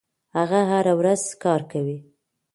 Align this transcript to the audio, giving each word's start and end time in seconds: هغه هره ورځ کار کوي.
هغه 0.37 0.59
هره 0.71 0.93
ورځ 0.99 1.21
کار 1.43 1.61
کوي. 1.71 1.97